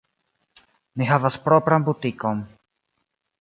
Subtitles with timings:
[1.01, 2.43] Ni havas propran butikon.